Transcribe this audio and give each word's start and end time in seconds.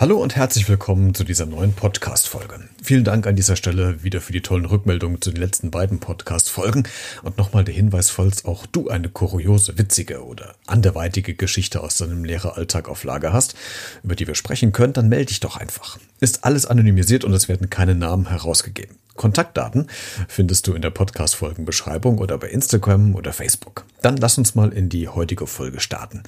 Hallo 0.00 0.22
und 0.22 0.36
herzlich 0.36 0.68
willkommen 0.68 1.12
zu 1.12 1.24
dieser 1.24 1.44
neuen 1.44 1.72
Podcast-Folge. 1.72 2.60
Vielen 2.80 3.02
Dank 3.02 3.26
an 3.26 3.34
dieser 3.34 3.56
Stelle 3.56 4.04
wieder 4.04 4.20
für 4.20 4.32
die 4.32 4.42
tollen 4.42 4.64
Rückmeldungen 4.64 5.20
zu 5.20 5.32
den 5.32 5.40
letzten 5.40 5.72
beiden 5.72 5.98
Podcast-Folgen 5.98 6.84
und 7.24 7.36
nochmal 7.36 7.64
der 7.64 7.74
Hinweis, 7.74 8.08
falls 8.08 8.44
auch 8.44 8.66
du 8.66 8.88
eine 8.90 9.08
kuriose, 9.08 9.76
witzige 9.76 10.24
oder 10.24 10.54
anderweitige 10.68 11.34
Geschichte 11.34 11.80
aus 11.80 11.96
deinem 11.96 12.24
Lehreralltag 12.24 12.88
auf 12.88 13.02
Lager 13.02 13.32
hast, 13.32 13.56
über 14.04 14.14
die 14.14 14.28
wir 14.28 14.36
sprechen 14.36 14.70
können, 14.70 14.92
dann 14.92 15.08
melde 15.08 15.26
dich 15.26 15.40
doch 15.40 15.56
einfach. 15.56 15.98
Ist 16.20 16.44
alles 16.44 16.66
anonymisiert 16.66 17.24
und 17.24 17.32
es 17.32 17.48
werden 17.48 17.70
keine 17.70 17.94
Namen 17.94 18.28
herausgegeben. 18.28 18.96
Kontaktdaten 19.18 19.88
findest 20.28 20.66
du 20.66 20.74
in 20.74 20.82
der 20.82 20.90
Podcast-Folgenbeschreibung 20.90 22.18
oder 22.18 22.38
bei 22.38 22.48
Instagram 22.48 23.14
oder 23.14 23.32
Facebook. 23.32 23.84
Dann 24.00 24.16
lass 24.16 24.38
uns 24.38 24.54
mal 24.54 24.72
in 24.72 24.88
die 24.88 25.08
heutige 25.08 25.46
Folge 25.46 25.80
starten. 25.80 26.22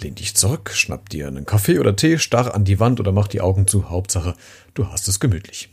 Lehn 0.00 0.14
dich 0.14 0.34
zurück, 0.36 0.70
schnapp 0.74 1.08
dir 1.08 1.26
einen 1.26 1.46
Kaffee 1.46 1.78
oder 1.78 1.96
Tee, 1.96 2.18
starr 2.18 2.54
an 2.54 2.64
die 2.64 2.80
Wand 2.80 3.00
oder 3.00 3.12
mach 3.12 3.28
die 3.28 3.40
Augen 3.40 3.66
zu. 3.66 3.90
Hauptsache, 3.90 4.34
du 4.74 4.88
hast 4.88 5.08
es 5.08 5.20
gemütlich. 5.20 5.70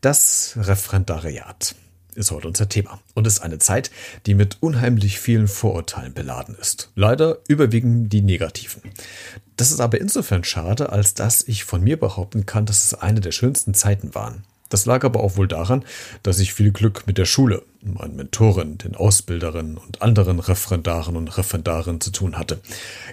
Das 0.00 0.56
Referendariat 0.56 1.74
ist 2.14 2.30
heute 2.30 2.48
unser 2.48 2.68
Thema 2.68 3.00
und 3.14 3.26
ist 3.26 3.40
eine 3.40 3.58
Zeit, 3.58 3.90
die 4.26 4.34
mit 4.34 4.58
unheimlich 4.60 5.18
vielen 5.18 5.48
Vorurteilen 5.48 6.14
beladen 6.14 6.56
ist. 6.60 6.90
Leider 6.94 7.38
überwiegend 7.48 8.12
die 8.12 8.22
negativen. 8.22 8.82
Das 9.56 9.70
ist 9.70 9.80
aber 9.80 10.00
insofern 10.00 10.44
schade, 10.44 10.90
als 10.90 11.14
dass 11.14 11.46
ich 11.46 11.64
von 11.64 11.82
mir 11.82 11.98
behaupten 11.98 12.46
kann, 12.46 12.66
dass 12.66 12.84
es 12.84 12.94
eine 12.94 13.20
der 13.20 13.32
schönsten 13.32 13.74
Zeiten 13.74 14.14
waren. 14.14 14.44
Das 14.70 14.86
lag 14.86 15.04
aber 15.04 15.20
auch 15.20 15.36
wohl 15.36 15.48
daran, 15.48 15.84
dass 16.22 16.38
ich 16.38 16.54
viel 16.54 16.70
Glück 16.70 17.06
mit 17.06 17.18
der 17.18 17.26
Schule, 17.26 17.64
meinen 17.82 18.16
Mentoren, 18.16 18.78
den 18.78 18.94
Ausbilderinnen 18.94 19.76
und 19.76 20.00
anderen 20.00 20.38
Referendaren 20.38 21.16
und 21.16 21.36
Referendarinnen 21.36 22.00
zu 22.00 22.12
tun 22.12 22.38
hatte. 22.38 22.60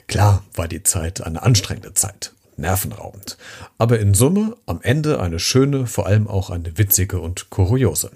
Klar 0.08 0.44
war 0.54 0.68
die 0.68 0.84
Zeit 0.84 1.22
eine 1.22 1.41
anstrengende 1.41 1.96
Zeit, 1.96 2.34
nervenraubend, 2.58 3.38
aber 3.80 4.00
in 4.00 4.14
Summe 4.14 4.55
am 4.68 4.80
Ende 4.84 5.20
eine 5.20 5.40
schöne, 5.40 5.88
vor 5.88 6.05
allem 6.05 6.27
auch 6.27 6.52
eine 6.52 6.77
witzige 6.77 7.20
und 7.20 7.49
kuriose. 7.49 8.12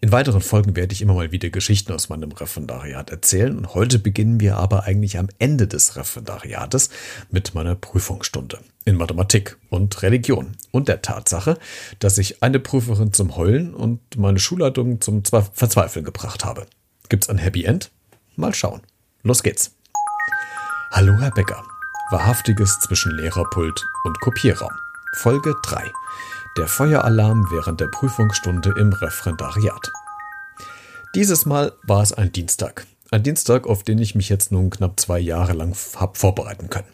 In 0.00 0.12
weiteren 0.12 0.42
Folgen 0.42 0.76
werde 0.76 0.92
ich 0.92 1.00
immer 1.00 1.14
mal 1.14 1.32
wieder 1.32 1.48
Geschichten 1.48 1.92
aus 1.92 2.10
meinem 2.10 2.30
Referendariat 2.30 3.08
erzählen 3.10 3.56
und 3.56 3.74
heute 3.74 3.98
beginnen 3.98 4.40
wir 4.40 4.58
aber 4.58 4.84
eigentlich 4.84 5.18
am 5.18 5.28
Ende 5.38 5.66
des 5.66 5.96
Referendariates 5.96 6.90
mit 7.30 7.54
meiner 7.54 7.74
Prüfungsstunde 7.74 8.58
in 8.84 8.96
Mathematik 8.96 9.56
und 9.70 10.02
Religion 10.02 10.52
und 10.70 10.88
der 10.88 11.00
Tatsache, 11.00 11.58
dass 11.98 12.18
ich 12.18 12.42
eine 12.42 12.60
Prüferin 12.60 13.14
zum 13.14 13.36
Heulen 13.36 13.74
und 13.74 14.00
meine 14.18 14.38
Schulleitung 14.38 15.00
zum 15.00 15.24
Verzweifeln 15.24 16.04
gebracht 16.04 16.44
habe. 16.44 16.66
Gibt's 17.08 17.30
ein 17.30 17.38
Happy 17.38 17.64
End? 17.64 17.90
Mal 18.36 18.54
schauen. 18.54 18.82
Los 19.22 19.42
geht's. 19.42 19.74
Hallo 20.90 21.16
Herr 21.18 21.30
Becker. 21.30 21.64
Wahrhaftiges 22.10 22.80
zwischen 22.80 23.16
Lehrerpult 23.16 23.82
und 24.04 24.20
Kopierraum. 24.20 24.72
Folge 25.14 25.54
3. 25.64 25.90
Der 26.56 26.68
Feueralarm 26.68 27.48
während 27.50 27.82
der 27.82 27.88
Prüfungsstunde 27.88 28.74
im 28.78 28.90
Referendariat. 28.90 29.92
Dieses 31.14 31.44
Mal 31.44 31.74
war 31.82 32.02
es 32.02 32.14
ein 32.14 32.32
Dienstag. 32.32 32.86
Ein 33.10 33.22
Dienstag, 33.22 33.66
auf 33.66 33.82
den 33.82 33.98
ich 33.98 34.14
mich 34.14 34.30
jetzt 34.30 34.52
nun 34.52 34.70
knapp 34.70 34.98
zwei 34.98 35.18
Jahre 35.18 35.52
lang 35.52 35.76
hab 35.96 36.16
vorbereiten 36.16 36.70
können. 36.70 36.88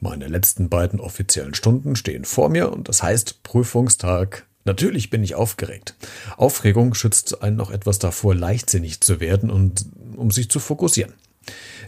Meine 0.00 0.28
letzten 0.28 0.68
beiden 0.68 1.00
offiziellen 1.00 1.54
Stunden 1.54 1.96
stehen 1.96 2.26
vor 2.26 2.50
mir 2.50 2.70
und 2.70 2.90
das 2.90 3.02
heißt 3.02 3.42
Prüfungstag. 3.44 4.46
Natürlich 4.66 5.08
bin 5.08 5.24
ich 5.24 5.34
aufgeregt. 5.34 5.94
Aufregung 6.36 6.92
schützt 6.92 7.42
einen 7.42 7.56
noch 7.56 7.70
etwas 7.70 7.98
davor, 7.98 8.34
leichtsinnig 8.34 9.00
zu 9.00 9.20
werden 9.20 9.50
und 9.50 9.86
um 10.16 10.30
sich 10.30 10.50
zu 10.50 10.60
fokussieren. 10.60 11.14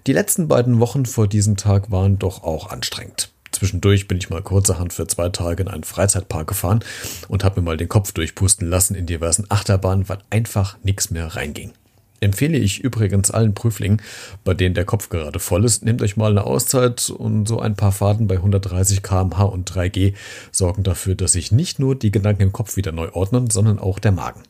Die 0.06 0.14
letzten 0.14 0.48
beiden 0.48 0.80
Wochen 0.80 1.04
vor 1.04 1.28
diesem 1.28 1.58
Tag 1.58 1.91
waren 1.91 2.18
doch 2.18 2.42
auch 2.44 2.70
anstrengend. 2.70 3.30
Zwischendurch 3.52 4.08
bin 4.08 4.18
ich 4.18 4.30
mal 4.30 4.42
kurzerhand 4.42 4.92
für 4.92 5.06
zwei 5.06 5.28
Tage 5.28 5.62
in 5.62 5.68
einen 5.68 5.84
Freizeitpark 5.84 6.46
gefahren 6.46 6.84
und 7.28 7.44
habe 7.44 7.60
mir 7.60 7.66
mal 7.66 7.76
den 7.76 7.88
Kopf 7.88 8.12
durchpusten 8.12 8.68
lassen 8.68 8.94
in 8.94 9.06
diversen 9.06 9.46
Achterbahnen, 9.48 10.08
weil 10.08 10.18
einfach 10.30 10.78
nichts 10.82 11.10
mehr 11.10 11.26
reinging. 11.26 11.72
Empfehle 12.20 12.58
ich 12.58 12.80
übrigens 12.80 13.30
allen 13.30 13.54
Prüflingen, 13.54 14.02
bei 14.44 14.52
denen 14.52 14.75
der 14.75 14.84
Kopf 14.84 15.08
gerade 15.08 15.38
voll 15.38 15.64
ist, 15.64 15.84
nehmt 15.84 16.02
euch 16.02 16.19
mal 16.19 16.30
eine 16.30 16.44
Auszeit 16.44 17.08
und 17.08 17.48
so 17.48 17.60
ein 17.60 17.76
paar 17.76 17.92
Fahrten 17.92 18.26
bei 18.26 18.36
130 18.36 19.02
kmh 19.02 19.42
und 19.42 19.70
3G 19.70 20.14
sorgen 20.52 20.82
dafür, 20.82 21.14
dass 21.14 21.32
sich 21.32 21.50
nicht 21.50 21.78
nur 21.78 21.94
die 21.94 22.10
Gedanken 22.10 22.42
im 22.42 22.52
Kopf 22.52 22.76
wieder 22.76 22.92
neu 22.92 23.10
ordnen, 23.12 23.48
sondern 23.48 23.78
auch 23.78 23.98
der 23.98 24.12
Magen. 24.12 24.42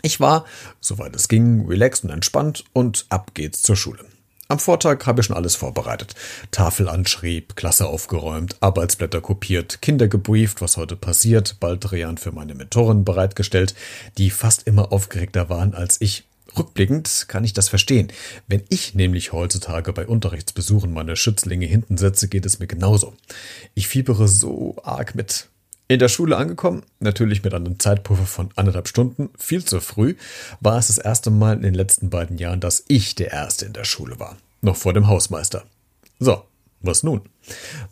Ich 0.00 0.20
war, 0.20 0.46
soweit 0.80 1.14
es 1.14 1.28
ging, 1.28 1.66
relaxed 1.66 2.04
und 2.04 2.10
entspannt 2.10 2.64
und 2.72 3.06
ab 3.10 3.32
geht's 3.34 3.60
zur 3.60 3.76
Schule. 3.76 4.04
Am 4.48 4.60
Vortag 4.60 5.06
habe 5.06 5.20
ich 5.20 5.26
schon 5.26 5.36
alles 5.36 5.56
vorbereitet. 5.56 6.14
Tafel 6.52 6.88
anschrieb, 6.88 7.56
Klasse 7.56 7.88
aufgeräumt, 7.88 8.56
Arbeitsblätter 8.60 9.20
kopiert, 9.20 9.82
Kinder 9.82 10.06
gebrieft, 10.06 10.60
was 10.60 10.76
heute 10.76 10.94
passiert, 10.94 11.58
Baldrian 11.58 12.16
für 12.16 12.30
meine 12.30 12.54
Mentoren 12.54 13.04
bereitgestellt, 13.04 13.74
die 14.18 14.30
fast 14.30 14.68
immer 14.68 14.92
aufgeregter 14.92 15.48
waren 15.48 15.74
als 15.74 16.00
ich. 16.00 16.24
Rückblickend 16.56 17.26
kann 17.26 17.42
ich 17.42 17.54
das 17.54 17.68
verstehen. 17.68 18.12
Wenn 18.46 18.62
ich 18.68 18.94
nämlich 18.94 19.32
heutzutage 19.32 19.92
bei 19.92 20.06
Unterrichtsbesuchen 20.06 20.92
meine 20.92 21.16
Schützlinge 21.16 21.66
hinten 21.66 21.98
setze, 21.98 22.28
geht 22.28 22.46
es 22.46 22.60
mir 22.60 22.68
genauso. 22.68 23.14
Ich 23.74 23.88
fiebere 23.88 24.28
so 24.28 24.76
arg 24.84 25.16
mit. 25.16 25.48
In 25.88 26.00
der 26.00 26.08
Schule 26.08 26.36
angekommen, 26.36 26.82
natürlich 26.98 27.44
mit 27.44 27.54
einem 27.54 27.78
Zeitpuffer 27.78 28.26
von 28.26 28.50
anderthalb 28.56 28.88
Stunden, 28.88 29.30
viel 29.38 29.64
zu 29.64 29.80
früh, 29.80 30.16
war 30.60 30.78
es 30.78 30.88
das 30.88 30.98
erste 30.98 31.30
Mal 31.30 31.54
in 31.54 31.62
den 31.62 31.74
letzten 31.74 32.10
beiden 32.10 32.38
Jahren, 32.38 32.58
dass 32.58 32.84
ich 32.88 33.14
der 33.14 33.30
Erste 33.30 33.66
in 33.66 33.72
der 33.72 33.84
Schule 33.84 34.18
war. 34.18 34.36
Noch 34.62 34.74
vor 34.74 34.94
dem 34.94 35.06
Hausmeister. 35.06 35.62
So, 36.18 36.42
was 36.80 37.04
nun? 37.04 37.20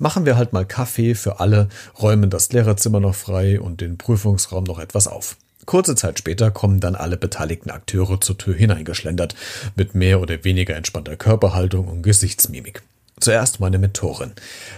Machen 0.01 0.27
wir 0.27 0.37
halt 0.37 0.53
mal 0.53 0.67
Kaffee 0.67 1.15
für 1.15 1.39
alle, 1.39 1.69
räumen 2.03 2.31
das 2.31 2.53
Lehrerzimmer 2.53 2.99
noch 2.99 3.15
frei 3.15 3.61
und 3.61 3.81
den 3.81 3.97
Prüfungsraum 3.97 4.65
noch 4.65 4.81
etwas 4.81 5.07
auf. 5.07 5.37
Kurze 5.65 5.95
Zeit 5.95 6.19
später 6.19 6.51
kommen 6.51 6.81
dann 6.81 6.97
alle 6.97 7.17
beteiligten 7.17 7.71
Akteure 7.71 8.21
zur 8.21 8.37
Tür 8.37 8.55
hineingeschlendert, 8.55 9.37
mit 9.77 9.95
mehr 9.95 10.21
oder 10.21 10.43
weniger 10.43 10.75
entspannter 10.75 11.15
Körperhaltung 11.15 11.87
und 11.87 12.03
Gesichtsmimik. 12.03 12.83
Zuerst 13.21 13.61
meine 13.61 13.79
Mentorin, 13.79 14.33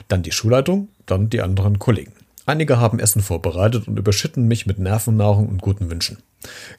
dann 0.09 0.23
die 0.23 0.33
Schulleitung, 0.33 0.89
dann 1.07 1.31
die 1.31 1.41
anderen 1.41 1.79
Kollegen. 1.79 2.13
Einige 2.47 2.79
haben 2.79 3.01
Essen 3.01 3.23
vorbereitet 3.23 3.89
und 3.89 3.99
überschütten 3.99 4.47
mich 4.47 4.67
mit 4.67 4.79
Nervennahrung 4.79 5.49
und 5.49 5.61
guten 5.61 5.91
Wünschen. 5.91 6.19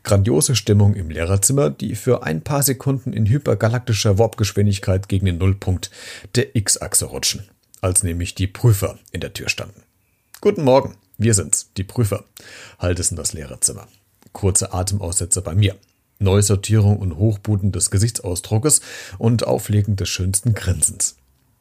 Grandiose 0.04 0.56
Stimmung 0.56 0.96
im 0.96 1.10
Lehrerzimmer, 1.10 1.70
die 1.70 1.96
für 1.96 2.24
ein 2.24 2.42
paar 2.42 2.64
Sekunden 2.64 3.12
in 3.12 3.26
hypergalaktischer 3.26 4.18
Warpgeschwindigkeit 4.18 5.10
gegen 5.10 5.26
den 5.26 5.38
Nullpunkt 5.38 5.92
der 6.36 6.56
X-Achse 6.56 7.08
rutschen, 7.08 7.50
als 7.82 8.02
nämlich 8.02 8.34
die 8.34 8.48
Prüfer 8.48 8.98
in 9.12 9.20
der 9.20 9.34
Tür 9.34 9.50
standen. 9.50 9.84
Guten 10.40 10.64
Morgen, 10.64 10.96
wir 11.18 11.34
sind's, 11.34 11.70
die 11.76 11.84
Prüfer, 11.84 12.24
halt 12.80 13.00
es 13.00 13.12
in 13.12 13.18
das 13.18 13.34
Lehrerzimmer. 13.34 13.90
Kurze 14.32 14.72
Atemaussetzer 14.72 15.42
bei 15.42 15.54
mir. 15.54 15.76
Neusortierung 16.20 16.98
und 16.98 17.18
Hochbuden 17.18 17.74
des 17.74 17.92
Gesichtsausdruckes 17.92 18.80
und 19.18 19.46
Auflegen 19.46 19.98
des 19.98 20.08
schönsten 20.08 20.54
Grinsens. 20.54 21.17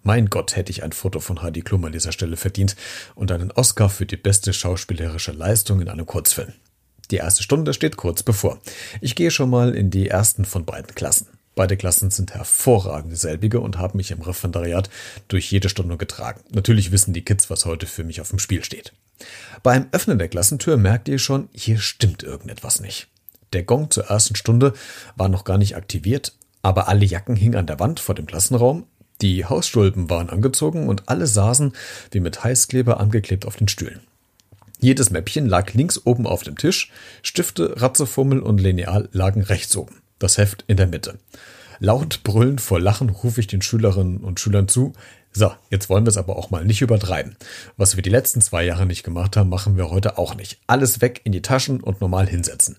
Mein 0.07 0.31
Gott, 0.31 0.55
hätte 0.55 0.71
ich 0.71 0.85
ein 0.85 0.93
Foto 0.93 1.19
von 1.19 1.43
Heidi 1.43 1.63
Klum 1.63 1.85
an 1.85 1.91
dieser 1.91 2.13
Stelle 2.13 2.37
verdient 2.37 2.77
und 3.17 3.33
einen 3.33 3.51
Oscar 3.51 3.89
für 3.89 4.07
die 4.07 4.17
beste 4.17 4.53
schauspielerische 4.53 5.33
Leistung 5.33 5.81
in 5.81 5.89
einem 5.89 6.07
Kurzfilm. 6.07 6.53
Die 7.11 7.17
erste 7.17 7.43
Stunde 7.43 7.75
steht 7.75 7.97
kurz 7.97 8.23
bevor. 8.23 8.61
Ich 9.01 9.17
gehe 9.17 9.33
schon 9.33 9.51
mal 9.51 9.75
in 9.75 9.91
die 9.91 10.07
ersten 10.07 10.45
von 10.45 10.65
beiden 10.65 10.95
Klassen. 10.95 11.27
Beide 11.57 11.77
Klassen 11.77 12.13
sind 12.13 12.35
hervorragende 12.35 13.17
selbige 13.17 13.59
und 13.59 13.79
haben 13.79 13.97
mich 13.97 14.13
im 14.13 14.23
Referendariat 14.23 14.91
durch 15.27 15.51
jede 15.51 15.69
Stunde 15.69 15.97
getragen. 15.97 16.41
Natürlich 16.53 16.93
wissen 16.93 17.13
die 17.13 17.25
Kids, 17.25 17.51
was 17.51 17.65
heute 17.65 17.87
für 17.87 18.05
mich 18.05 18.21
auf 18.21 18.31
dem 18.31 18.39
Spiel 18.39 18.63
steht. 18.63 18.93
Beim 19.65 19.89
Öffnen 19.91 20.21
der 20.21 20.29
Klassentür 20.29 20.77
merkt 20.77 21.09
ihr 21.09 21.19
schon, 21.19 21.49
hier 21.53 21.79
stimmt 21.79 22.23
irgendetwas 22.23 22.79
nicht. 22.79 23.09
Der 23.53 23.65
Gong 23.65 23.91
zur 23.91 24.05
ersten 24.05 24.37
Stunde 24.37 24.73
war 25.17 25.29
noch 25.29 25.43
gar 25.43 25.59
nicht 25.59 25.75
aktiviert, 25.75 26.33
aber 26.63 26.87
alle 26.87 27.05
Jacken 27.05 27.35
hingen 27.35 27.57
an 27.57 27.67
der 27.67 27.81
Wand 27.81 27.99
vor 27.99 28.15
dem 28.15 28.27
Klassenraum, 28.27 28.87
die 29.23 29.45
Hausstulpen 29.45 30.11
waren 30.11 30.31
angezogen 30.31 30.89
und 30.89 31.09
alle 31.09 31.27
saßen 31.27 31.73
wie 32.11 32.21
mit 32.21 32.45
Heißkleber 32.45 33.01
angeklebt 33.01 33.47
auf 33.47 33.57
den 33.57 33.69
Stühlen. 33.69 34.01
Jedes 34.79 35.11
Mäppchen 35.11 35.47
lag 35.47 35.73
links 35.73 36.01
oben 36.05 36.27
auf 36.27 36.43
dem 36.43 36.59
Tisch, 36.59 36.91
Stifte, 37.23 37.81
Ratzefummel 37.81 38.41
und 38.41 38.59
Lineal 38.59 39.09
lagen 39.13 39.43
rechts 39.43 39.75
oben, 39.77 40.03
das 40.19 40.37
Heft 40.37 40.65
in 40.67 40.77
der 40.77 40.87
Mitte. 40.87 41.19
Laut 41.79 42.23
brüllend 42.25 42.61
vor 42.61 42.81
Lachen 42.81 43.11
rufe 43.11 43.41
ich 43.41 43.47
den 43.47 43.63
Schülerinnen 43.63 44.19
und 44.19 44.41
Schülern 44.41 44.69
zu, 44.69 44.93
so, 45.33 45.53
jetzt 45.71 45.91
wollen 45.91 46.07
wir 46.07 46.11
es 46.11 46.17
aber 46.17 46.37
auch 46.37 46.51
mal 46.51 46.65
nicht 46.65 46.81
übertreiben. 46.81 47.37
Was 47.77 47.97
wir 47.97 48.03
die 48.03 48.11
letzten 48.11 48.41
zwei 48.41 48.65
Jahre 48.65 48.87
nicht 48.87 49.03
gemacht 49.03 49.37
haben, 49.37 49.51
machen 49.51 49.77
wir 49.77 49.91
heute 49.91 50.17
auch 50.17 50.35
nicht. 50.35 50.59
Alles 50.67 51.03
weg 51.03 51.21
in 51.25 51.33
die 51.33 51.43
Taschen 51.43 51.81
und 51.81 52.01
normal 52.01 52.27
hinsetzen. 52.27 52.79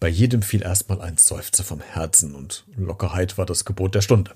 Bei 0.00 0.08
jedem 0.08 0.42
fiel 0.42 0.62
erstmal 0.62 1.00
ein 1.00 1.16
Seufzer 1.16 1.64
vom 1.64 1.80
Herzen 1.80 2.36
und 2.36 2.64
Lockerheit 2.76 3.36
war 3.36 3.46
das 3.46 3.64
Gebot 3.64 3.96
der 3.96 4.00
Stunde. 4.00 4.30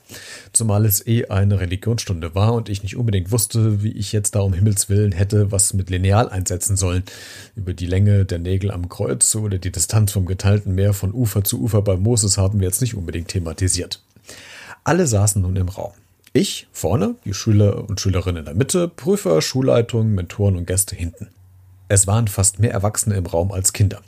Zumal 0.52 0.84
es 0.84 1.06
eh 1.06 1.26
eine 1.26 1.60
Religionsstunde 1.60 2.34
war 2.34 2.54
und 2.54 2.68
ich 2.68 2.82
nicht 2.82 2.96
unbedingt 2.96 3.30
wusste, 3.30 3.80
wie 3.80 3.92
ich 3.92 4.10
jetzt 4.10 4.34
da 4.34 4.40
um 4.40 4.54
Himmels 4.54 4.88
Willen 4.88 5.12
hätte 5.12 5.52
was 5.52 5.72
mit 5.72 5.88
Lineal 5.88 6.28
einsetzen 6.28 6.76
sollen. 6.76 7.04
Über 7.54 7.74
die 7.74 7.86
Länge 7.86 8.24
der 8.24 8.40
Nägel 8.40 8.72
am 8.72 8.88
Kreuz 8.88 9.36
oder 9.36 9.58
die 9.58 9.70
Distanz 9.70 10.10
vom 10.10 10.26
geteilten 10.26 10.74
Meer 10.74 10.94
von 10.94 11.14
Ufer 11.14 11.44
zu 11.44 11.60
Ufer 11.62 11.80
bei 11.80 11.96
Moses 11.96 12.38
haben 12.38 12.58
wir 12.58 12.66
jetzt 12.66 12.80
nicht 12.80 12.96
unbedingt 12.96 13.28
thematisiert. 13.28 14.02
Alle 14.82 15.06
saßen 15.06 15.42
nun 15.42 15.54
im 15.54 15.68
Raum. 15.68 15.92
Ich 16.32 16.66
vorne, 16.72 17.14
die 17.24 17.34
Schüler 17.34 17.88
und 17.88 18.00
Schülerinnen 18.00 18.40
in 18.40 18.44
der 18.46 18.54
Mitte, 18.54 18.88
Prüfer, 18.88 19.40
Schulleitung, 19.40 20.12
Mentoren 20.12 20.56
und 20.56 20.66
Gäste 20.66 20.96
hinten. 20.96 21.28
Es 21.92 22.06
waren 22.06 22.26
fast 22.26 22.58
mehr 22.58 22.72
Erwachsene 22.72 23.16
im 23.16 23.26
Raum 23.26 23.52
als 23.52 23.74
Kinder. 23.74 24.00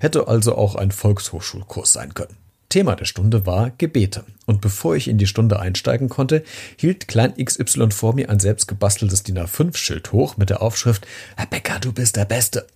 Hätte 0.00 0.26
also 0.26 0.56
auch 0.56 0.74
ein 0.74 0.90
Volkshochschulkurs 0.90 1.92
sein 1.92 2.14
können. 2.14 2.34
Thema 2.70 2.96
der 2.96 3.04
Stunde 3.04 3.44
war 3.44 3.72
Gebete. 3.76 4.24
Und 4.46 4.62
bevor 4.62 4.96
ich 4.96 5.06
in 5.06 5.18
die 5.18 5.26
Stunde 5.26 5.60
einsteigen 5.60 6.08
konnte, 6.08 6.44
hielt 6.78 7.08
Klein 7.08 7.34
XY 7.36 7.90
vor 7.90 8.14
mir 8.14 8.30
ein 8.30 8.40
selbstgebasteltes 8.40 9.22
DIN 9.22 9.38
A5-Schild 9.38 10.12
hoch 10.12 10.38
mit 10.38 10.48
der 10.48 10.62
Aufschrift 10.62 11.06
Becker, 11.50 11.78
du 11.78 11.92
bist 11.92 12.16
der 12.16 12.24
Beste. 12.24 12.66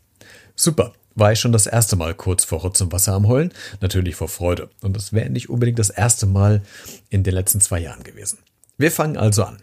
Super, 0.54 0.92
war 1.14 1.32
ich 1.32 1.40
schon 1.40 1.52
das 1.52 1.66
erste 1.66 1.96
Mal 1.96 2.12
kurz 2.12 2.44
vor 2.44 2.60
Rotz 2.60 2.82
und 2.82 2.92
Wasser 2.92 3.14
am 3.14 3.28
Heulen, 3.28 3.54
natürlich 3.80 4.14
vor 4.14 4.28
Freude. 4.28 4.68
Und 4.82 4.94
das 4.94 5.14
wäre 5.14 5.30
nicht 5.30 5.48
unbedingt 5.48 5.78
das 5.78 5.88
erste 5.88 6.26
Mal 6.26 6.60
in 7.08 7.22
den 7.22 7.32
letzten 7.32 7.62
zwei 7.62 7.78
Jahren 7.78 8.02
gewesen. 8.02 8.36
Wir 8.76 8.92
fangen 8.92 9.16
also 9.16 9.42
an. 9.44 9.56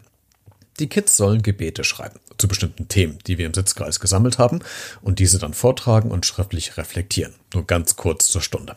Die 0.80 0.88
Kids 0.88 1.18
sollen 1.18 1.42
Gebete 1.42 1.84
schreiben 1.84 2.20
zu 2.38 2.48
bestimmten 2.48 2.88
Themen, 2.88 3.18
die 3.26 3.40
wir 3.40 3.48
im 3.48 3.54
Sitzkreis 3.54 4.00
gesammelt 4.00 4.38
haben 4.38 4.60
und 5.02 5.20
diese 5.20 5.40
dann 5.40 5.54
vortragen 5.54 6.12
und 6.12 6.26
schriftlich 6.26 6.78
reflektieren. 6.78 7.34
Nur 7.54 7.66
ganz 7.66 7.96
kurz 7.96 8.28
zur 8.28 8.42
Stunde. 8.42 8.76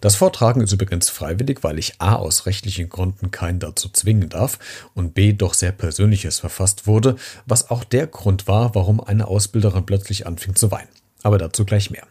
Das 0.00 0.16
Vortragen 0.16 0.60
ist 0.60 0.72
übrigens 0.72 1.08
freiwillig, 1.08 1.62
weil 1.62 1.78
ich 1.78 2.00
a. 2.00 2.14
aus 2.14 2.46
rechtlichen 2.46 2.88
Gründen 2.88 3.30
keinen 3.30 3.60
dazu 3.60 3.88
zwingen 3.88 4.28
darf 4.28 4.58
und 4.94 5.14
b. 5.14 5.32
doch 5.32 5.54
sehr 5.54 5.72
Persönliches 5.72 6.38
verfasst 6.40 6.86
wurde, 6.86 7.16
was 7.46 7.70
auch 7.70 7.84
der 7.84 8.06
Grund 8.06 8.48
war, 8.48 8.74
warum 8.74 9.00
eine 9.00 9.28
Ausbilderin 9.28 9.86
plötzlich 9.86 10.26
anfing 10.26 10.54
zu 10.54 10.70
weinen. 10.70 10.88
Aber 11.22 11.38
dazu 11.38 11.64
gleich 11.64 11.90
mehr. 11.90 12.06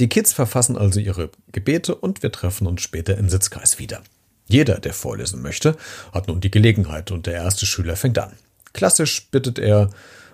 Die 0.00 0.08
Kids 0.08 0.32
verfassen 0.32 0.76
also 0.76 1.00
ihre 1.00 1.30
Gebete 1.52 1.94
und 1.94 2.22
wir 2.22 2.32
treffen 2.32 2.66
uns 2.66 2.82
später 2.82 3.16
im 3.16 3.28
Sitzkreis 3.28 3.78
wieder. 3.78 4.02
Jeder, 4.48 4.78
der 4.80 4.92
vorlesen 4.92 5.40
möchte, 5.40 5.76
hat 6.12 6.28
nun 6.28 6.40
die 6.40 6.50
Gelegenheit 6.50 7.10
und 7.10 7.26
der 7.26 7.34
erste 7.34 7.64
Schüler 7.64 7.96
fängt 7.96 8.18
an. 8.18 8.32
Klassisch 8.72 9.30
bittet 9.30 9.58
er 9.58 9.90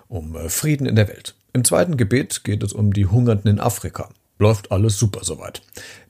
um 0.07 0.35
äh, 0.35 0.49
Frieden 0.49 0.85
in 0.85 0.95
der 0.95 1.07
Welt. 1.07 1.35
Im 1.53 1.63
zweiten 1.63 1.97
Gebet 1.97 2.43
geht 2.43 2.63
es 2.63 2.73
um 2.73 2.93
die 2.93 3.07
Hungernden 3.07 3.49
in 3.49 3.59
Afrika. 3.59 4.09
Läuft 4.37 4.71
alles 4.71 4.97
super 4.97 5.23
soweit. 5.23 5.61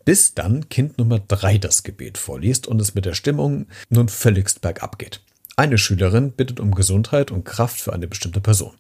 Bis 0.06 0.34
dann 0.34 0.70
Kind 0.70 0.98
Nummer 0.98 1.20
drei 1.20 1.58
das 1.58 1.84
Gebet 1.84 2.18
vorliest 2.18 2.68
und 2.68 2.82
es 2.82 2.96
mit 2.96 3.06
der 3.06 3.14
Stimmung 3.14 3.68
nun 3.90 4.10
völligst 4.10 4.62
bergab 4.62 5.00
geht. 5.00 5.22
Eine 5.56 5.78
Schülerin 5.78 6.32
bittet 6.32 6.62
um 6.62 6.74
Gesundheit 6.74 7.32
und 7.32 7.44
Kraft 7.44 7.82
für 7.82 7.92
eine 7.92 8.08
bestimmte 8.08 8.40
Person. 8.40 8.76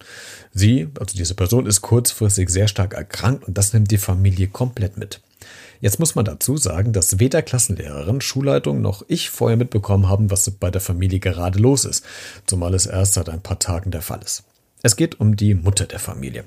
Sie, 0.53 0.87
also 0.97 1.17
diese 1.17 1.35
Person, 1.35 1.65
ist 1.65 1.81
kurzfristig 1.81 2.49
sehr 2.49 2.69
stark 2.69 2.93
erkrankt 2.93 3.43
und 3.45 3.57
das 3.57 3.73
nimmt 3.73 3.91
die 3.91 3.97
Familie 3.97 4.47
komplett 4.47 4.97
mit. 4.97 5.19
Jetzt 5.81 5.99
muss 5.99 6.15
man 6.15 6.25
dazu 6.25 6.57
sagen, 6.57 6.91
dass 6.91 7.19
weder 7.19 7.41
Klassenlehrerin, 7.41 8.19
Schulleitung 8.19 8.81
noch 8.81 9.03
ich 9.07 9.29
vorher 9.29 9.57
mitbekommen 9.57 10.09
haben, 10.09 10.29
was 10.29 10.49
bei 10.51 10.69
der 10.69 10.81
Familie 10.81 11.19
gerade 11.19 11.57
los 11.57 11.85
ist, 11.85 12.05
zumal 12.45 12.73
es 12.73 12.85
erst 12.85 13.13
seit 13.13 13.29
ein 13.29 13.41
paar 13.41 13.59
Tagen 13.59 13.91
der 13.91 14.01
Fall 14.01 14.19
ist. 14.23 14.43
Es 14.81 14.95
geht 14.97 15.19
um 15.19 15.35
die 15.35 15.55
Mutter 15.55 15.85
der 15.85 15.99
Familie. 15.99 16.43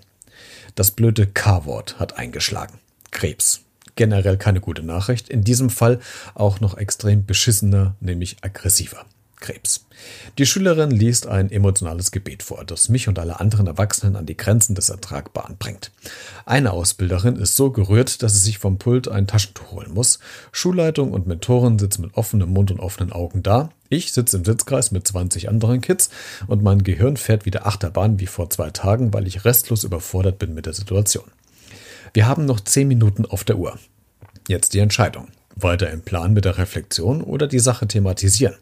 Das 0.75 0.91
blöde 0.91 1.27
K-Wort 1.27 1.99
hat 1.99 2.19
eingeschlagen. 2.19 2.79
Krebs. 3.11 3.61
Generell 3.95 4.39
keine 4.39 4.61
gute 4.61 4.83
Nachricht, 4.83 5.29
in 5.29 5.45
diesem 5.45 5.69
Fall 5.69 6.01
auch 6.35 6.61
noch 6.61 6.77
extrem 6.77 7.27
beschissener, 7.27 7.95
nämlich 8.01 8.39
aggressiver. 8.43 9.05
Krebs. 9.43 9.87
Die 10.39 10.47
Schülerin 10.47 10.91
liest 10.91 11.27
ein 11.27 11.51
emotionales 11.51 12.11
Gebet 12.11 12.43
vor, 12.43 12.65
das 12.65 12.89
mich 12.89 13.09
und 13.09 13.19
alle 13.19 13.41
anderen 13.41 13.67
Erwachsenen 13.67 14.17
an 14.17 14.25
die 14.25 14.37
Grenzen 14.37 14.75
des 14.75 14.89
Ertragbaren 14.89 15.57
bringt. 15.59 15.91
Eine 16.47 16.73
Ausbilderin 16.73 17.37
ist 17.37 17.57
so 17.57 17.71
gerührt, 17.71 18.23
dass 18.23 18.33
sie 18.33 18.39
sich 18.39 18.59
vom 18.59 18.79
Pult 18.79 19.09
ein 19.09 19.27
Taschentuch 19.27 19.73
holen 19.73 19.93
muss. 19.93 20.19
Schulleitung 20.53 21.13
und 21.13 21.27
Mentoren 21.27 21.79
sitzen 21.79 22.03
mit 22.03 22.15
offenem 22.15 22.51
Mund 22.51 22.71
und 22.71 22.81
offenen 22.81 23.13
Augen 23.13 23.43
da. 23.43 23.71
Ich 23.91 24.13
sitze 24.13 24.39
im 24.39 24.45
Sitzkreis 24.47 24.91
mit 24.91 25.07
20 25.07 25.51
anderen 25.51 25.83
Kids 25.83 26.09
und 26.47 26.63
mein 26.63 26.83
Gehirn 26.83 27.19
fährt 27.19 27.45
wieder 27.45 27.67
Achterbahn 27.67 28.19
wie 28.19 28.27
vor 28.27 28.49
zwei 28.49 28.71
Tagen, 28.71 29.13
weil 29.13 29.27
ich 29.27 29.45
restlos 29.45 29.85
überfordert 29.85 30.39
bin 30.39 30.55
mit 30.55 30.65
der 30.65 30.73
Situation. 30.73 31.31
Wir 32.15 32.27
haben 32.27 32.47
noch 32.47 32.61
10 32.61 32.89
Minuten 32.89 33.27
auf 33.27 33.45
der 33.45 33.59
Uhr. 33.59 33.79
Jetzt 34.49 34.73
die 34.75 34.79
Entscheidung. 34.79 35.29
Weiter 35.57 35.91
im 35.91 36.03
Plan 36.03 36.33
mit 36.33 36.45
der 36.45 36.59
Reflexion 36.59 37.23
oder 37.23 37.47
die 37.47 37.59
Sache 37.59 37.87
thematisieren. 37.87 38.55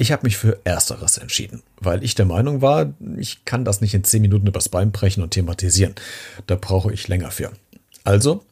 Ich 0.00 0.12
habe 0.12 0.22
mich 0.26 0.38
für 0.38 0.58
Ersteres 0.64 1.18
entschieden, 1.18 1.62
weil 1.78 2.02
ich 2.02 2.14
der 2.14 2.24
Meinung 2.24 2.62
war, 2.62 2.94
ich 3.18 3.44
kann 3.44 3.66
das 3.66 3.82
nicht 3.82 3.92
in 3.92 4.02
zehn 4.02 4.22
Minuten 4.22 4.46
übers 4.46 4.70
Bein 4.70 4.92
brechen 4.92 5.22
und 5.22 5.32
thematisieren. 5.32 5.94
Da 6.46 6.56
brauche 6.56 6.90
ich 6.90 7.06
länger 7.06 7.30
für. 7.30 7.52
Also 8.02 8.42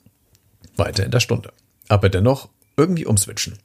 weiter 0.76 1.06
in 1.06 1.10
der 1.10 1.20
Stunde. 1.20 1.54
Aber 1.88 2.10
dennoch 2.10 2.50
irgendwie 2.76 3.06
umswitchen. 3.06 3.58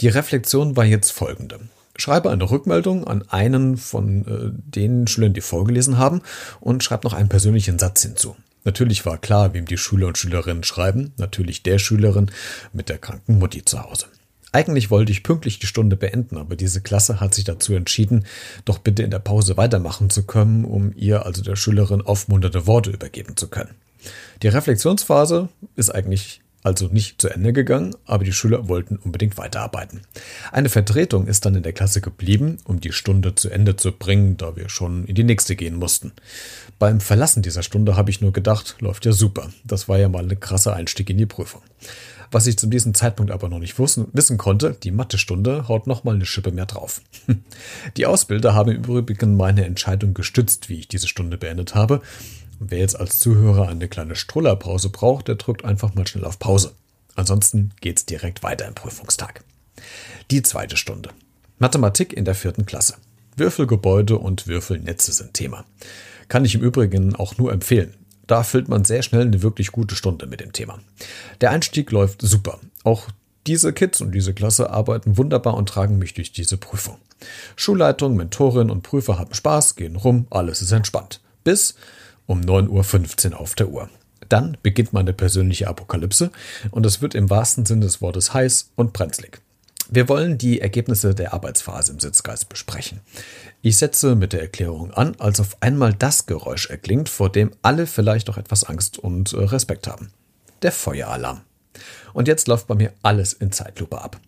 Die 0.00 0.08
Reflexion 0.08 0.76
war 0.76 0.84
jetzt 0.84 1.12
folgende. 1.12 1.60
Schreibe 1.96 2.32
eine 2.32 2.50
Rückmeldung 2.50 3.06
an 3.06 3.22
einen 3.28 3.76
von 3.76 4.26
äh, 4.26 4.50
den 4.76 5.06
Schülern, 5.06 5.32
die 5.32 5.40
vorgelesen 5.40 5.96
haben, 5.96 6.22
und 6.58 6.82
schreibe 6.82 7.06
noch 7.06 7.14
einen 7.14 7.28
persönlichen 7.28 7.78
Satz 7.78 8.02
hinzu. 8.02 8.34
Natürlich 8.64 9.06
war 9.06 9.16
klar, 9.16 9.54
wem 9.54 9.64
die 9.64 9.78
Schüler 9.78 10.08
und 10.08 10.18
Schülerinnen 10.18 10.64
schreiben, 10.64 11.12
natürlich 11.18 11.62
der 11.62 11.78
Schülerin 11.78 12.32
mit 12.72 12.88
der 12.88 12.98
kranken 12.98 13.38
Mutti 13.38 13.64
zu 13.64 13.80
Hause. 13.80 14.06
Eigentlich 14.52 14.90
wollte 14.90 15.12
ich 15.12 15.22
pünktlich 15.22 15.58
die 15.58 15.66
Stunde 15.66 15.96
beenden, 15.96 16.38
aber 16.38 16.56
diese 16.56 16.80
Klasse 16.80 17.20
hat 17.20 17.34
sich 17.34 17.44
dazu 17.44 17.74
entschieden, 17.74 18.24
doch 18.64 18.78
bitte 18.78 19.02
in 19.02 19.10
der 19.10 19.18
Pause 19.18 19.56
weitermachen 19.56 20.10
zu 20.10 20.24
können, 20.24 20.64
um 20.64 20.92
ihr, 20.96 21.26
also 21.26 21.42
der 21.42 21.56
Schülerin, 21.56 22.00
aufmunternde 22.00 22.66
Worte 22.66 22.90
übergeben 22.90 23.36
zu 23.36 23.48
können. 23.48 23.74
Die 24.42 24.48
Reflexionsphase 24.48 25.48
ist 25.76 25.94
eigentlich 25.94 26.40
also 26.62 26.88
nicht 26.88 27.20
zu 27.20 27.28
Ende 27.28 27.52
gegangen, 27.52 27.94
aber 28.04 28.24
die 28.24 28.32
Schüler 28.32 28.68
wollten 28.68 28.96
unbedingt 28.96 29.38
weiterarbeiten. 29.38 30.02
Eine 30.50 30.68
Vertretung 30.68 31.26
ist 31.26 31.46
dann 31.46 31.54
in 31.54 31.62
der 31.62 31.72
Klasse 31.72 32.00
geblieben, 32.00 32.58
um 32.64 32.80
die 32.80 32.92
Stunde 32.92 33.34
zu 33.34 33.48
Ende 33.48 33.76
zu 33.76 33.92
bringen, 33.92 34.36
da 34.36 34.56
wir 34.56 34.68
schon 34.68 35.04
in 35.04 35.14
die 35.14 35.24
nächste 35.24 35.56
gehen 35.56 35.76
mussten. 35.76 36.12
Beim 36.78 37.00
Verlassen 37.00 37.42
dieser 37.42 37.62
Stunde 37.62 37.96
habe 37.96 38.10
ich 38.10 38.20
nur 38.20 38.32
gedacht, 38.32 38.76
läuft 38.80 39.06
ja 39.06 39.12
super. 39.12 39.50
Das 39.64 39.88
war 39.88 39.98
ja 39.98 40.08
mal 40.08 40.24
ein 40.24 40.40
krasser 40.40 40.74
Einstieg 40.74 41.10
in 41.10 41.18
die 41.18 41.26
Prüfung. 41.26 41.62
Was 42.30 42.46
ich 42.46 42.58
zu 42.58 42.66
diesem 42.66 42.94
Zeitpunkt 42.94 43.32
aber 43.32 43.48
noch 43.48 43.58
nicht 43.58 43.78
wissen 43.78 44.38
konnte, 44.38 44.76
die 44.82 44.90
Mathestunde 44.90 45.68
haut 45.68 45.86
nochmal 45.86 46.14
eine 46.14 46.26
Schippe 46.26 46.52
mehr 46.52 46.66
drauf. 46.66 47.00
Die 47.96 48.06
Ausbilder 48.06 48.54
haben 48.54 48.70
im 48.70 48.84
Übrigen 48.84 49.36
meine 49.36 49.64
Entscheidung 49.64 50.14
gestützt, 50.14 50.68
wie 50.68 50.80
ich 50.80 50.88
diese 50.88 51.08
Stunde 51.08 51.38
beendet 51.38 51.74
habe. 51.74 52.02
Wer 52.60 52.78
jetzt 52.78 52.98
als 52.98 53.18
Zuhörer 53.18 53.68
eine 53.68 53.88
kleine 53.88 54.16
Strullerpause 54.16 54.90
braucht, 54.90 55.28
der 55.28 55.36
drückt 55.36 55.64
einfach 55.64 55.94
mal 55.94 56.06
schnell 56.06 56.24
auf 56.24 56.38
Pause. 56.38 56.72
Ansonsten 57.14 57.72
geht's 57.80 58.04
direkt 58.04 58.42
weiter 58.42 58.66
im 58.66 58.74
Prüfungstag. 58.74 59.42
Die 60.30 60.42
zweite 60.42 60.76
Stunde. 60.76 61.10
Mathematik 61.58 62.12
in 62.12 62.24
der 62.24 62.34
vierten 62.34 62.66
Klasse. 62.66 62.94
Würfelgebäude 63.36 64.18
und 64.18 64.46
Würfelnetze 64.46 65.12
sind 65.12 65.34
Thema. 65.34 65.64
Kann 66.28 66.44
ich 66.44 66.54
im 66.54 66.60
Übrigen 66.60 67.14
auch 67.16 67.38
nur 67.38 67.52
empfehlen. 67.52 67.94
Da 68.28 68.44
füllt 68.44 68.68
man 68.68 68.84
sehr 68.84 69.02
schnell 69.02 69.22
eine 69.22 69.42
wirklich 69.42 69.72
gute 69.72 69.96
Stunde 69.96 70.26
mit 70.26 70.40
dem 70.40 70.52
Thema. 70.52 70.78
Der 71.40 71.50
Einstieg 71.50 71.90
läuft 71.90 72.22
super. 72.22 72.60
Auch 72.84 73.08
diese 73.46 73.72
Kids 73.72 74.00
und 74.02 74.12
diese 74.12 74.34
Klasse 74.34 74.70
arbeiten 74.70 75.16
wunderbar 75.16 75.54
und 75.54 75.68
tragen 75.68 75.98
mich 75.98 76.14
durch 76.14 76.30
diese 76.30 76.58
Prüfung. 76.58 76.98
Schulleitung, 77.56 78.14
Mentorin 78.14 78.70
und 78.70 78.82
Prüfer 78.82 79.18
haben 79.18 79.34
Spaß, 79.34 79.74
gehen 79.74 79.96
rum, 79.96 80.26
alles 80.30 80.62
ist 80.62 80.72
entspannt. 80.72 81.20
Bis 81.42 81.74
um 82.26 82.42
9.15 82.42 83.32
Uhr 83.32 83.40
auf 83.40 83.54
der 83.54 83.70
Uhr. 83.70 83.88
Dann 84.28 84.58
beginnt 84.62 84.92
meine 84.92 85.14
persönliche 85.14 85.66
Apokalypse 85.66 86.30
und 86.70 86.84
es 86.84 87.00
wird 87.00 87.14
im 87.14 87.30
wahrsten 87.30 87.64
Sinne 87.64 87.86
des 87.86 88.02
Wortes 88.02 88.34
heiß 88.34 88.72
und 88.76 88.92
brenzlig. 88.92 89.40
Wir 89.90 90.06
wollen 90.10 90.36
die 90.36 90.60
Ergebnisse 90.60 91.14
der 91.14 91.32
Arbeitsphase 91.32 91.92
im 91.92 92.00
Sitzkreis 92.00 92.44
besprechen. 92.44 93.00
Ich 93.62 93.78
setze 93.78 94.16
mit 94.16 94.34
der 94.34 94.42
Erklärung 94.42 94.92
an, 94.92 95.16
als 95.18 95.40
auf 95.40 95.56
einmal 95.60 95.94
das 95.94 96.26
Geräusch 96.26 96.68
erklingt, 96.68 97.08
vor 97.08 97.32
dem 97.32 97.52
alle 97.62 97.86
vielleicht 97.86 98.28
auch 98.28 98.36
etwas 98.36 98.64
Angst 98.64 98.98
und 98.98 99.32
äh, 99.32 99.38
Respekt 99.38 99.86
haben. 99.86 100.12
Der 100.60 100.72
Feueralarm. 100.72 101.40
Und 102.12 102.28
jetzt 102.28 102.48
läuft 102.48 102.66
bei 102.66 102.74
mir 102.74 102.92
alles 103.02 103.32
in 103.32 103.50
Zeitlupe 103.50 104.02
ab. 104.02 104.20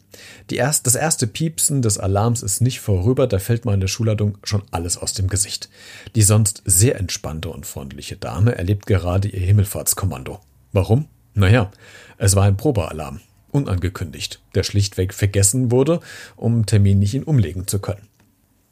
Erst, 0.50 0.87
das 0.87 0.95
erste 0.95 1.26
Piepsen 1.26 1.83
des 1.83 1.99
Alarms 1.99 2.43
ist 2.43 2.61
nicht 2.61 2.81
vorüber, 2.81 3.26
da 3.26 3.38
fällt 3.38 3.64
meine 3.64 3.87
Schulleitung 3.87 4.38
schon 4.43 4.62
alles 4.71 4.97
aus 4.97 5.12
dem 5.12 5.29
Gesicht. 5.29 5.69
Die 6.14 6.23
sonst 6.23 6.62
sehr 6.64 6.97
entspannte 6.97 7.50
und 7.50 7.67
freundliche 7.67 8.17
Dame 8.17 8.57
erlebt 8.57 8.87
gerade 8.87 9.29
ihr 9.29 9.40
Himmelfahrtskommando. 9.40 10.40
Warum? 10.73 11.07
Naja, 11.35 11.71
es 12.19 12.35
war 12.35 12.45
ein 12.45 12.57
Probealarm 12.57 13.21
unangekündigt, 13.52 14.40
der 14.54 14.62
schlichtweg 14.62 15.14
vergessen 15.14 15.71
wurde, 15.71 16.00
um 16.37 16.66
terminlich 16.66 17.14
ihn 17.14 17.25
umlegen 17.25 17.66
zu 17.66 17.78
können. 17.78 18.09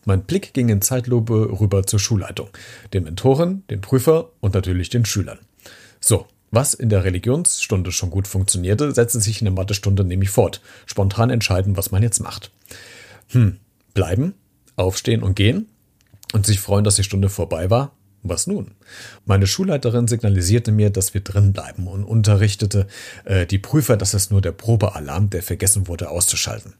Mein 0.05 0.23
Blick 0.23 0.55
ging 0.55 0.69
in 0.71 0.81
Zeitlupe 0.81 1.61
rüber 1.61 1.87
zur 1.87 1.99
Schulleitung, 1.99 2.49
den 2.93 3.05
Mentoren, 3.05 3.65
den 3.69 3.81
Prüfer 3.81 4.31
und 4.41 4.55
natürlich 4.55 4.89
den 4.89 5.05
Schülern. 5.05 5.39
So, 6.01 6.27
was 6.51 6.73
in 6.73 6.89
der 6.89 7.05
Religionsstunde 7.05 7.93
schon 7.93 8.11
gut 8.11 8.27
funktionierte, 8.27 8.93
setzte 8.93 9.21
sich 9.21 9.43
in 9.43 9.45
der 9.45 9.55
Mathestunde 9.55 10.05
nämlich 10.05 10.31
fort. 10.31 10.63
Spontan 10.87 11.29
entscheiden, 11.29 11.77
was 11.77 11.91
man 11.91 12.03
jetzt 12.03 12.21
macht. 12.21 12.51
Hm, 13.29 13.59
bleiben, 13.93 14.35
aufstehen 14.77 15.23
und 15.23 15.35
gehen 15.35 15.67
und 16.33 16.47
sich 16.47 16.61
freuen, 16.61 16.85
dass 16.85 16.97
die 16.97 17.05
Stunde 17.05 17.29
vorbei 17.29 17.69
war? 17.69 17.93
Was 18.23 18.47
nun? 18.47 18.73
Meine 19.27 19.47
Schulleiterin 19.47 20.09
signalisierte 20.09 20.73
mir, 20.73 20.91
dass 20.91 21.15
wir 21.15 21.21
drin 21.21 21.53
bleiben 21.53 21.87
und 21.87 22.05
unterrichtete 22.05 22.87
äh, 23.25 23.47
die 23.47 23.59
Prüfer, 23.59 23.97
dass 23.97 24.15
es 24.15 24.31
nur 24.31 24.41
der 24.41 24.53
Probealarm, 24.53 25.31
der 25.31 25.43
vergessen 25.43 25.87
wurde, 25.87 26.11
auszuschalten. 26.11 26.75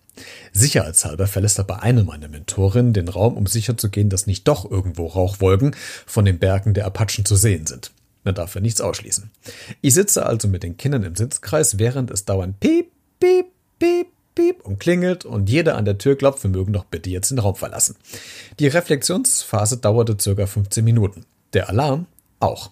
Sicherheitshalber 0.53 1.29
verlässt 1.29 1.61
aber 1.61 1.83
eine 1.83 2.03
meiner 2.03 2.29
Mentorinnen 2.29 2.93
den 2.93 3.09
Raum, 3.09 3.37
um 3.37 3.47
sicherzugehen, 3.47 4.11
dass 4.11 4.27
nicht 4.27 4.49
doch 4.49 4.69
irgendwo 4.69 5.07
Rauchwolken 5.07 5.77
von 6.07 6.25
den 6.25 6.41
Bergen 6.41 6.75
der 6.75 6.87
Apachen 6.87 7.25
zu 7.25 7.37
sehen 7.37 7.67
sind. 7.67 7.93
Man 8.25 8.35
darf 8.35 8.57
ja 8.57 8.61
nichts 8.61 8.81
ausschließen. 8.81 9.31
Ich 9.81 9.95
sitze 9.95 10.27
also 10.27 10.49
mit 10.49 10.65
den 10.65 10.77
Kindern 10.77 11.05
im 11.05 11.15
Sitzkreis, 11.15 11.79
während 11.79 12.11
es 12.11 12.25
dauernd 12.25 12.59
piep, 12.59 12.91
piep, 13.21 13.47
piep, 13.79 14.09
piep 14.39 14.65
und 14.65 14.79
klingelt 14.79 15.25
und 15.25 15.51
jeder 15.51 15.77
an 15.77 15.85
der 15.85 15.99
Tür 15.99 16.17
klopft, 16.17 16.45
wir 16.45 16.51
mögen 16.51 16.73
doch 16.73 16.85
bitte 16.85 17.11
jetzt 17.11 17.31
den 17.31 17.41
Raum 17.41 17.57
verlassen. 17.57 17.97
Die 18.61 18.69
Reflexionsphase 18.69 19.79
dauerte 19.79 20.17
circa 20.19 20.47
15 20.47 20.85
Minuten. 20.85 21.25
Der 21.55 21.69
Alarm 21.69 22.07
auch. 22.39 22.71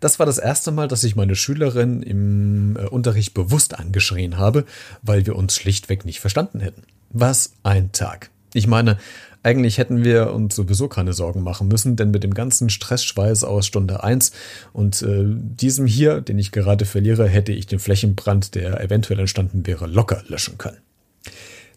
Das 0.00 0.18
war 0.18 0.26
das 0.26 0.38
erste 0.38 0.72
Mal, 0.72 0.88
dass 0.88 1.04
ich 1.04 1.14
meine 1.14 1.36
Schülerin 1.36 2.02
im 2.02 2.76
äh, 2.76 2.86
Unterricht 2.86 3.32
bewusst 3.32 3.78
angeschrien 3.78 4.38
habe, 4.38 4.64
weil 5.02 5.24
wir 5.24 5.36
uns 5.36 5.54
schlichtweg 5.54 6.04
nicht 6.04 6.20
verstanden 6.20 6.58
hätten. 6.58 6.82
Was 7.10 7.52
ein 7.62 7.92
Tag. 7.92 8.30
Ich 8.52 8.66
meine, 8.66 8.98
eigentlich 9.44 9.78
hätten 9.78 10.02
wir 10.02 10.32
uns 10.32 10.56
sowieso 10.56 10.88
keine 10.88 11.12
Sorgen 11.12 11.42
machen 11.42 11.68
müssen, 11.68 11.96
denn 11.96 12.10
mit 12.10 12.24
dem 12.24 12.34
ganzen 12.34 12.70
Stressschweiß 12.70 13.44
aus 13.44 13.66
Stunde 13.66 14.02
1 14.02 14.32
und 14.72 15.00
äh, 15.02 15.24
diesem 15.26 15.86
hier, 15.86 16.20
den 16.20 16.38
ich 16.38 16.50
gerade 16.50 16.84
verliere, 16.86 17.28
hätte 17.28 17.52
ich 17.52 17.66
den 17.66 17.78
Flächenbrand, 17.78 18.54
der 18.54 18.80
eventuell 18.82 19.20
entstanden 19.20 19.66
wäre, 19.66 19.86
locker 19.86 20.24
löschen 20.26 20.58
können. 20.58 20.78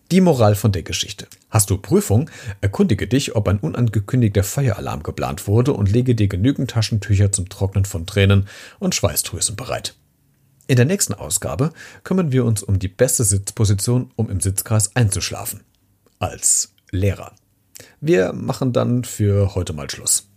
Die 0.10 0.22
Moral 0.22 0.56
von 0.56 0.72
der 0.72 0.84
Geschichte. 0.84 1.28
Hast 1.50 1.70
du 1.70 1.78
Prüfung? 1.78 2.30
Erkundige 2.62 3.08
dich, 3.08 3.36
ob 3.36 3.50
ein 3.50 3.60
unangekündigter 3.60 4.44
Feueralarm 4.44 5.04
geplant 5.04 5.48
wurde 5.48 5.74
und 5.74 5.92
lege 5.92 6.16
dir 6.16 6.30
genügend 6.30 6.72
Taschentücher 6.72 7.34
zum 7.34 7.50
Trocknen 7.50 7.84
von 7.84 8.06
Tränen 8.06 8.48
und 8.80 8.96
Schweißdrüsen 8.96 9.58
bereit. 9.58 9.96
In 10.68 10.78
der 10.78 10.86
nächsten 10.86 11.14
Ausgabe 11.14 11.72
kümmern 12.04 12.32
wir 12.32 12.46
uns 12.46 12.64
um 12.64 12.80
die 12.80 12.88
beste 12.88 13.26
Sitzposition, 13.26 14.12
um 14.16 14.30
im 14.30 14.40
Sitzkreis 14.40 14.96
einzuschlafen. 14.96 15.64
Als 16.20 16.74
Lehrer. 16.92 17.34
Wir 18.00 18.32
machen 18.32 18.72
dann 18.72 19.04
für 19.04 19.56
heute 19.56 19.74
mal 19.74 19.90
Schluss. 19.90 20.30